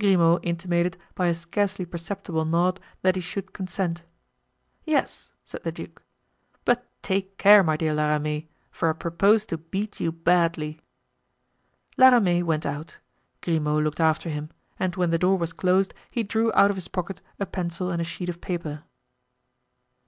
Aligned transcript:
Grimaud 0.00 0.40
intimated 0.42 0.98
by 1.14 1.28
a 1.28 1.34
scarcely 1.34 1.84
perceptible 1.86 2.44
nod 2.44 2.80
that 3.02 3.14
he 3.14 3.22
should 3.22 3.52
consent. 3.52 4.02
"Yes," 4.84 5.30
said 5.44 5.62
the 5.62 5.70
duke, 5.70 6.02
"but 6.64 6.88
take 7.00 7.38
care, 7.38 7.62
my 7.62 7.76
dear 7.76 7.94
La 7.94 8.08
Ramee, 8.10 8.48
for 8.72 8.90
I 8.90 8.92
propose 8.92 9.46
to 9.46 9.56
beat 9.56 10.00
you 10.00 10.10
badly." 10.10 10.80
La 11.96 12.08
Ramee 12.08 12.42
went 12.42 12.66
out. 12.66 12.98
Grimaud 13.40 13.84
looked 13.84 14.00
after 14.00 14.28
him, 14.30 14.50
and 14.80 14.96
when 14.96 15.10
the 15.10 15.16
door 15.16 15.38
was 15.38 15.52
closed 15.52 15.94
he 16.10 16.24
drew 16.24 16.52
out 16.54 16.70
of 16.70 16.76
his 16.76 16.88
pocket 16.88 17.20
a 17.38 17.46
pencil 17.46 17.88
and 17.88 18.02
a 18.02 18.04
sheet 18.04 18.28
of 18.28 18.40
paper. 18.40 18.82